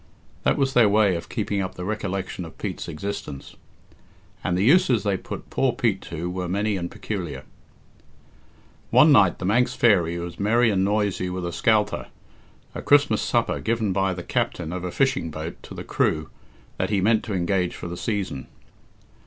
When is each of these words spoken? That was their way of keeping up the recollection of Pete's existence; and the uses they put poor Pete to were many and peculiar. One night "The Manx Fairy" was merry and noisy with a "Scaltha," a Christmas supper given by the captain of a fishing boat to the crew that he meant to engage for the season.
That 0.41 0.57
was 0.57 0.73
their 0.73 0.89
way 0.89 1.13
of 1.15 1.29
keeping 1.29 1.61
up 1.61 1.75
the 1.75 1.85
recollection 1.85 2.43
of 2.43 2.57
Pete's 2.57 2.87
existence; 2.87 3.55
and 4.43 4.57
the 4.57 4.63
uses 4.63 5.03
they 5.03 5.15
put 5.15 5.51
poor 5.51 5.73
Pete 5.73 6.01
to 6.09 6.27
were 6.27 6.49
many 6.49 6.75
and 6.75 6.89
peculiar. 6.89 7.43
One 8.89 9.11
night 9.11 9.37
"The 9.37 9.45
Manx 9.45 9.75
Fairy" 9.75 10.17
was 10.17 10.39
merry 10.39 10.71
and 10.71 10.83
noisy 10.83 11.29
with 11.29 11.45
a 11.45 11.51
"Scaltha," 11.51 12.07
a 12.73 12.81
Christmas 12.81 13.21
supper 13.21 13.59
given 13.59 13.93
by 13.93 14.15
the 14.15 14.23
captain 14.23 14.73
of 14.73 14.83
a 14.83 14.89
fishing 14.91 15.29
boat 15.29 15.61
to 15.61 15.75
the 15.75 15.83
crew 15.83 16.31
that 16.79 16.89
he 16.89 16.99
meant 16.99 17.23
to 17.25 17.35
engage 17.35 17.75
for 17.75 17.87
the 17.87 17.95
season. 17.95 18.47